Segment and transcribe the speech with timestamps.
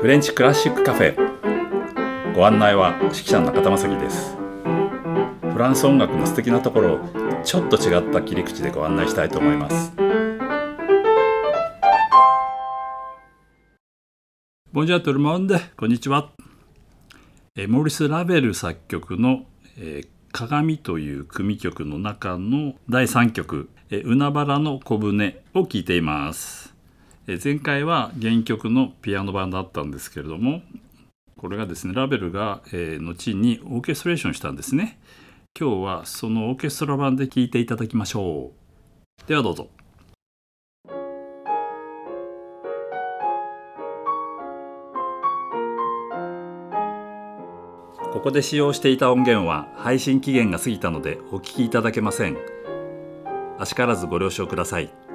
[0.00, 2.32] フレンチクラシックカフェ。
[2.32, 4.36] ご案内は指揮者の中田正樹です。
[5.52, 7.00] フランス音楽の素敵なところを
[7.42, 9.92] ちょっと違った切り口でご案内したいと思います。
[14.72, 16.30] ボンジャートルモンデこんにちは
[17.66, 19.46] モリス・ラベル作曲の
[20.30, 26.77] 「鏡」という組曲の中の第3曲「海原の小舟」を聴いています。
[27.36, 30.62] 前回は原曲のピアノ版だったんですけれども
[31.36, 34.98] これがですねラベルが、え、後にオーケストレーションしたんですね。
[35.58, 38.50] 今日はそのオーケストラ版で聴いていただきましょ
[39.24, 39.28] う。
[39.28, 39.68] ではどうぞ。
[48.12, 52.36] ここで使用していた音源は配信期限が過ぎたのでお聞きいただけません。
[53.58, 55.07] あしからずご了承ください。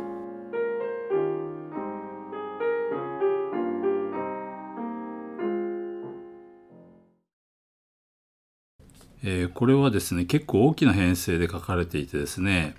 [9.26, 12.76] えー、これはですね結構大きな編成で書かれていてですね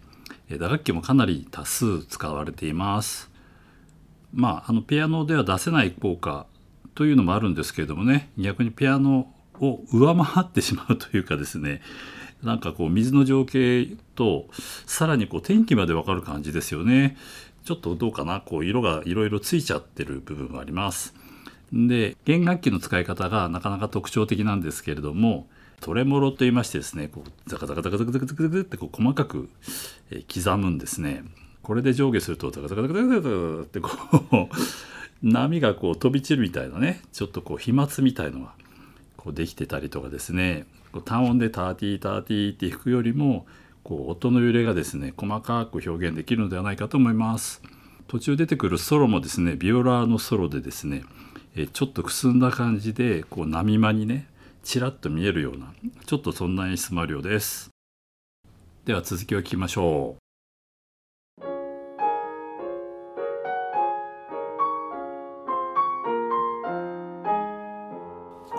[0.50, 3.30] 打楽器もかなり多数使われています。
[4.32, 6.46] まああのピアノでは出せない効果
[6.94, 11.80] というのもあるんですけれどもね逆にピアノを上回ってしまうというかですね
[12.42, 14.46] なんかこう水の情景と
[14.86, 17.16] さらにこう天気までわかる感じですよね。
[17.64, 21.14] ちょっとどうかなこう色がいろいろついちゃってる部分があります。
[21.72, 25.48] で弦楽器の使い方がなかなか特徴的なんですけれども
[25.80, 29.48] トレモロと言いましてですねこうザカザカザカザカザカザカザカってこう細かく、
[30.32, 31.24] 刻むんですね。
[31.62, 33.90] これで上下するとザカザカザカザカザカってこ
[34.32, 34.48] う
[35.22, 38.52] 波がこう飛び散るみたいなねちょっとこう飛沫みたいのが
[39.16, 43.46] こうできてたりとかですねこう単音でターティーターティーって弾くよりも
[43.82, 47.62] こう音の揺れがですね細かく表現できるのではないかと思います。
[48.06, 51.04] 途中出てくるソロもですねビオラのソロでですね
[51.72, 54.26] ちょっとくすんだ感じでこう波間にね
[54.64, 55.72] ちらっと見えるような
[56.06, 57.68] ちょっとそんな演出もあるようです。
[58.86, 60.24] では続きを聞きましょう。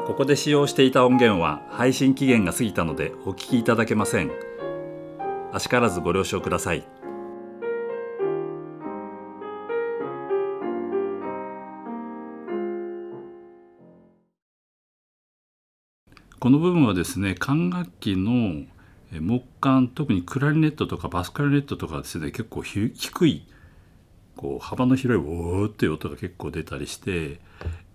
[0.05, 4.31] ここで使用していた音源は配信期限が過ぎたのでお聞きいただけません。
[5.51, 6.87] あしからずご了承ください。
[16.39, 18.65] この部分はですね管楽器の
[19.11, 23.47] 木管特にクラリネットとかバスクラリネットとかですね結構低い
[24.35, 27.39] こう幅の広いおーっていう音が結構出たりして、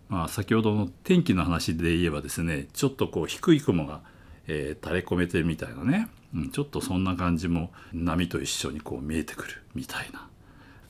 [0.08, 4.00] まあ、先ほどの天気の話で言えばですねちょっとこう低い雲が、
[4.46, 10.26] えー、垂れ込めてるみたいなね、うん、ちょっとそんな感じも波と一緒にこう見えてくるみたいな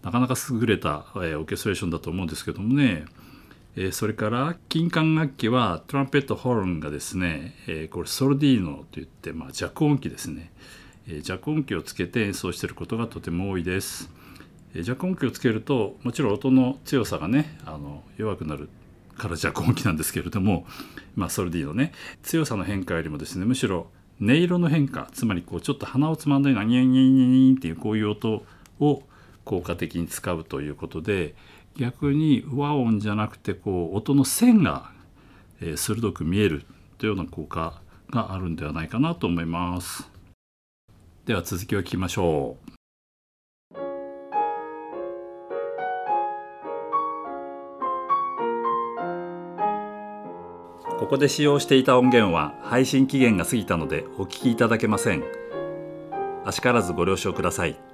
[0.02, 3.04] なかなか優れた、えー、オーケストレーションだと思うんですけどもね
[3.76, 10.50] えそれから金管楽器はトランペットホルンがですね、えこれソルディーノといって、まあ、弱音器ですね、
[11.08, 14.10] え弱音器をつけて演奏していることがとても多いです、
[14.74, 18.68] え弱音器をつけるともちろん音の強さがねあの弱くなる
[19.16, 20.66] から弱音器なんですけれども、
[21.14, 21.92] まあ、ソルディーノね。
[22.22, 23.88] 強さの変化よりもですねむしろ
[24.20, 28.44] 音色の変化つまりこうちょっと鼻をつまんだようなニャンニャンニャンニャンっていうこういう音
[28.80, 29.02] を
[29.44, 31.34] 効果的に使うということで
[31.80, 34.90] 逆に和音じゃなくてこう音の線が、
[35.62, 36.66] え鋭く見える
[36.98, 37.80] というような効果
[38.10, 40.06] があるんではないかなと思います。
[41.24, 42.70] では続きを聞きましょう。
[50.98, 55.24] ここで使用していた音源は配信期限が過ぎたのでお聞きいただけません。
[56.44, 57.89] あしからずご了承ください。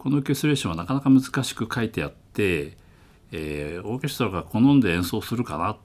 [0.00, 2.78] このオーケストレーションはなかなか難しく書いてあって、
[3.32, 5.76] えー、オーケストラが好んで演奏するかなっ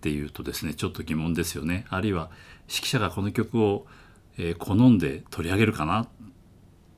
[0.00, 1.84] ていうとですねちょっと疑問ですよね。
[1.90, 2.30] あるいは
[2.68, 3.86] 指揮者がこの曲を、
[4.38, 6.06] えー、好んで取り上げるかな。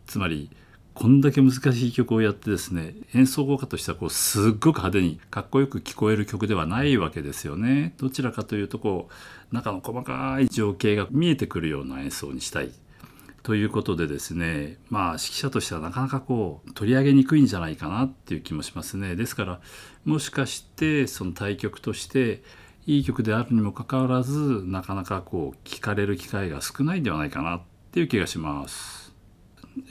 [0.06, 0.50] つまり
[0.92, 7.94] こんだけ難しい曲をやってですね演奏効果としてはこうすっごく派手にかっこよく聞こえる曲ではないわけですよね。
[7.96, 9.08] どちらかというとこ
[9.50, 12.70] う中の細かい情景が見えてくるような演奏にしたい。
[13.46, 19.60] ということでですねまあ指揮者としてはなかなかこう取り上げにくいんじゃないかなっていう気もしますねですから
[20.04, 22.42] もしかしてその対局として
[22.86, 27.62] いい曲であるにもかかわらずなかなかこう聞かれる機会が少ないんではないかなっ
[27.92, 29.14] ていう気がします。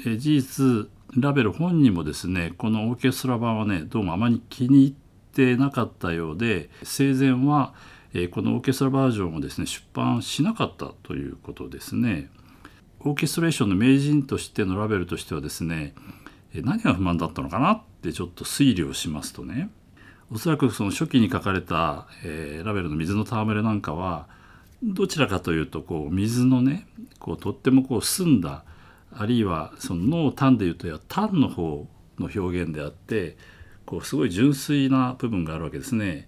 [0.06, 4.94] え事実ラベル本人もですねこのオーケストラ版はねどうもあまり気に入っ
[5.31, 7.74] てなかったようで生前は、
[8.13, 12.30] えこのオーケストラバージョンをですね出版しなかったということですね。
[13.06, 15.94] オーケストレーションの名人としてのラベルとしてはですね
[16.56, 19.69] 何が不満だったのかなってちょっと推理をしますとね
[20.34, 24.28] おそらくその初期に書かれた、えー、ラベルの水の戯れなんかは
[24.81, 26.88] どちらかというとこう水のね
[27.19, 28.63] こうとってもこう澄んだ
[29.13, 31.88] あるいはその濃淡でいうと淡の方
[32.18, 33.38] の表現であって
[33.86, 36.28] こうすごい純粋な部分があるわけですね。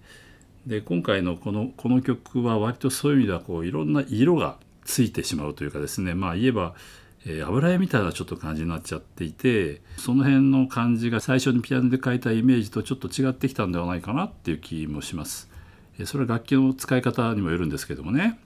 [0.64, 6.74] で今回のこのこの曲は割とそういう意味ではこういろんな色がついてしまうというかですねまあ言えば、
[7.26, 15.50] えー、油絵みたいなちょっと感じになっちゃっていてその辺の感じが最初にピアノで描いたイメージとちょっと違ってきたんではないかなっていう気もします。
[15.98, 18.38] えそれは楽器の使い方にもよるんですけどもね。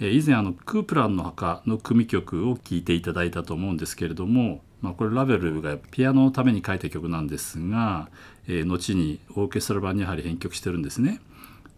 [0.00, 8.08] え以前あのクープランの墓の組曲を聴いていただいたと思うんですけれども、まあ、これラベルがピアノのために書いた曲なんですが、
[8.48, 11.20] えー、後にオーケストラ版にやはり編曲してるんですね。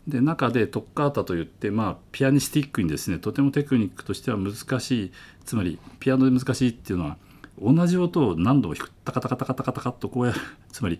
[0.09, 5.13] で中でトッカータといって、まあ、ピアニスティックにですねとてもテクニックとしては難しい
[5.45, 7.19] つまりピアノで難しいっていうのは
[7.61, 10.35] 同じ音を何度も弾くタカタカタカタカタカとこうや
[10.73, 10.99] つまり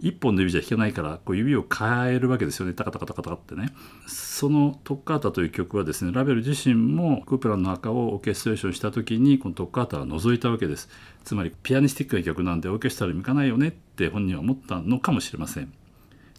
[0.00, 2.72] 一本の指じゃ弾けないからこう指を変えるわけですよね。
[2.72, 3.70] タカタカタカタカってね。
[4.06, 10.88] その「トッカータ」という曲はですねラベル自身もクープランの赤をオーケストレーションした時にこの「トッカータ」は除いたわけです。
[11.22, 15.70] つまりピアニスティックな曲なんでオーケストラに向かないよねって本人は思ったのかもしれません。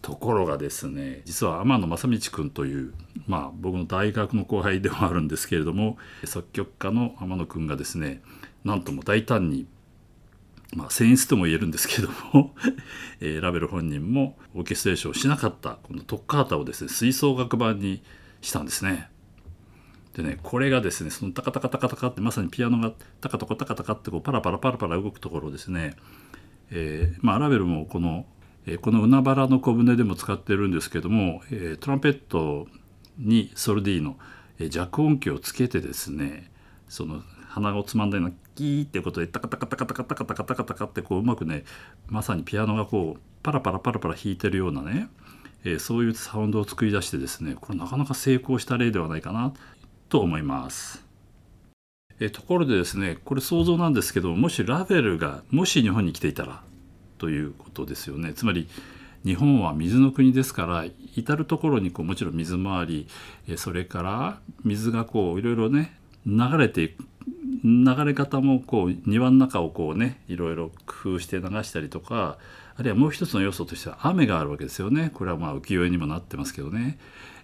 [0.02, 2.92] ところがですね実は天野正道君という
[3.26, 8.20] まあ僕の大学の後輩でもあるんですけれども作曲家の天野君がですね
[8.64, 9.66] なんとも大胆に
[10.74, 12.54] まあ、センスとも言えるんですけども
[13.20, 18.02] えー、ラベル本人もオーケストレーションをしなかったこのトッカータをですね吹奏楽版に
[18.40, 19.10] したんですね。
[20.14, 25.94] でねこれがですねそのタカタカタカタカってまさにピアノがタカタカタカタカってこうパラパラパラパラ動くところですね、
[26.70, 28.26] えー、まあ、ラベルもこの、
[28.66, 32.66] え、この海原の小舟でも使ってるんですけども、えトランペット
[33.18, 34.16] にソルディの、
[34.58, 36.50] え弱音器をつけてですね
[36.88, 41.64] その鼻をつまんだようなキーっていうことでタカタカタカタカタカタカタカタカってこううまくね
[42.08, 45.08] まさにピアノがこうパラパラパラパラ弾いてるようなね、
[45.64, 49.52] え、そういうサウンドを作り出してですねこれなかなか成功した例ではないかな
[50.08, 51.04] と思います。
[52.20, 56.62] え、ところでですねこれ想像なんですけどもしラベルがもし日本に来ていたら
[57.22, 58.34] ということですよね。
[58.34, 58.66] つまり
[59.24, 60.84] 日本は水の国ですから
[61.14, 63.08] 至る所にこうもちろん水回り
[63.56, 65.96] それから水がこういろいろね
[66.26, 67.04] 流れていく
[67.62, 72.38] 流れ方もこう庭の中をこうねいろいろ工夫して流したりとか
[72.74, 76.98] あるいはもう一つの要素としては雨があるわけですよねこれはまあ浮世絵にもなってますけどね、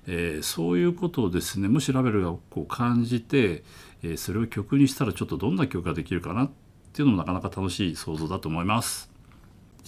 [0.08, 3.62] えー、そういうことをですねもしラベルがこう感じて、
[4.02, 6.50] えー、それを曲にしたらちょっとどんな曲ができるかなっ
[6.92, 9.18] ていうのもなかなか楽しい想像だと思います。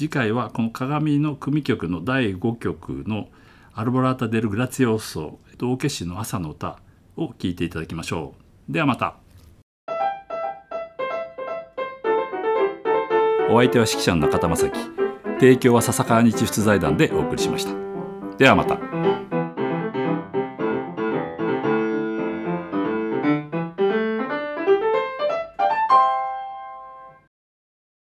[0.01, 3.29] 次回はこの鏡の組曲の第5曲の
[3.77, 6.79] 「アルボラータ・デル・グラツィオーソ」道化師の朝の歌
[7.19, 8.33] を聴いていただきましょ
[8.69, 8.73] う。
[8.73, 9.17] ではまた。
[13.51, 14.81] お相手は指揮者の中田正樹
[15.39, 17.75] 提供は笹川日出財団でお送りしました
[18.39, 18.79] ではまた